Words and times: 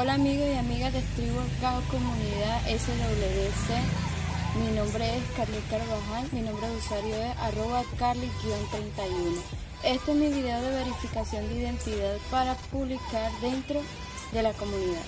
Hola 0.00 0.14
amigos 0.14 0.46
y 0.46 0.56
amigas 0.56 0.92
de 0.92 1.00
Tribu 1.16 1.40
Cao 1.60 1.82
Comunidad 1.90 2.60
SWC. 2.68 3.68
Mi 4.60 4.76
nombre 4.76 5.16
es 5.16 5.24
Carly 5.36 5.58
Carvajal, 5.68 6.28
mi 6.30 6.40
nombre 6.42 6.68
de 6.68 6.76
usuario 6.76 7.16
es 7.16 7.36
arroba 7.38 7.82
carly-31. 7.98 9.42
Este 9.82 10.12
es 10.12 10.16
mi 10.16 10.28
video 10.28 10.62
de 10.62 10.70
verificación 10.70 11.48
de 11.48 11.56
identidad 11.56 12.16
para 12.30 12.54
publicar 12.70 13.32
dentro 13.40 13.80
de 14.30 14.42
la 14.44 14.52
comunidad. 14.52 15.02